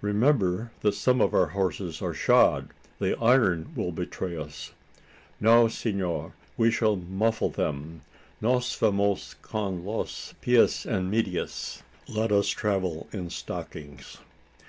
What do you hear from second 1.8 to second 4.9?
are shod: the iron will betray us?"